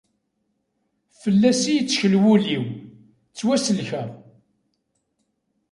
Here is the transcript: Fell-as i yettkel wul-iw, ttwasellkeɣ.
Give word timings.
Fell-as 1.21 1.61
i 1.67 1.73
yettkel 1.75 2.13
wul-iw, 2.23 2.65
ttwasellkeɣ. 3.29 4.09